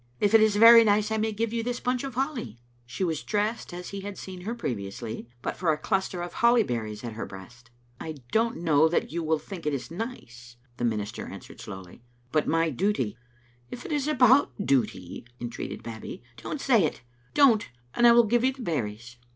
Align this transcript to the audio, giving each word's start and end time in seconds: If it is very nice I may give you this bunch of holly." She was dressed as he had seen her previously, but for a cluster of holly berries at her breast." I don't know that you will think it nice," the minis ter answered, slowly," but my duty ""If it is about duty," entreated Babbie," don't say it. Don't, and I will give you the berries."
If 0.19 0.33
it 0.33 0.41
is 0.41 0.55
very 0.55 0.83
nice 0.83 1.11
I 1.11 1.17
may 1.17 1.31
give 1.31 1.53
you 1.53 1.61
this 1.61 1.79
bunch 1.79 2.03
of 2.03 2.15
holly." 2.15 2.57
She 2.87 3.03
was 3.03 3.21
dressed 3.21 3.71
as 3.71 3.89
he 3.89 4.01
had 4.01 4.17
seen 4.17 4.41
her 4.41 4.55
previously, 4.55 5.27
but 5.43 5.55
for 5.55 5.71
a 5.71 5.77
cluster 5.77 6.23
of 6.23 6.33
holly 6.33 6.63
berries 6.63 7.03
at 7.03 7.13
her 7.13 7.27
breast." 7.27 7.69
I 8.01 8.13
don't 8.31 8.63
know 8.63 8.89
that 8.89 9.11
you 9.11 9.21
will 9.21 9.37
think 9.37 9.67
it 9.67 9.91
nice," 9.91 10.55
the 10.77 10.85
minis 10.85 11.13
ter 11.13 11.27
answered, 11.27 11.61
slowly," 11.61 12.01
but 12.31 12.47
my 12.47 12.71
duty 12.71 13.15
""If 13.69 13.85
it 13.85 13.91
is 13.91 14.07
about 14.07 14.49
duty," 14.65 15.23
entreated 15.39 15.83
Babbie," 15.83 16.23
don't 16.41 16.59
say 16.61 16.83
it. 16.83 17.01
Don't, 17.35 17.69
and 17.93 18.07
I 18.07 18.11
will 18.11 18.23
give 18.25 18.43
you 18.43 18.53
the 18.53 18.63
berries." 18.63 19.17